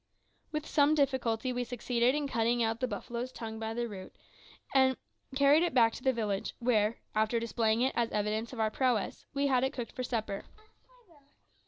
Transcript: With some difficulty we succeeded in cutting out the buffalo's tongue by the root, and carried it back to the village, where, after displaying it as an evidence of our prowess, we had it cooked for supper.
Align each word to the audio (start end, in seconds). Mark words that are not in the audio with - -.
With 0.51 0.65
some 0.65 0.95
difficulty 0.95 1.53
we 1.53 1.63
succeeded 1.63 2.15
in 2.15 2.27
cutting 2.27 2.63
out 2.63 2.79
the 2.79 2.87
buffalo's 2.87 3.31
tongue 3.31 3.59
by 3.59 3.75
the 3.75 3.87
root, 3.87 4.15
and 4.73 4.97
carried 5.35 5.61
it 5.61 5.75
back 5.75 5.93
to 5.93 6.01
the 6.03 6.11
village, 6.11 6.55
where, 6.57 6.97
after 7.13 7.39
displaying 7.39 7.81
it 7.81 7.93
as 7.95 8.09
an 8.09 8.15
evidence 8.15 8.51
of 8.51 8.59
our 8.59 8.71
prowess, 8.71 9.27
we 9.35 9.45
had 9.45 9.63
it 9.63 9.73
cooked 9.73 9.91
for 9.91 10.01
supper. 10.01 10.45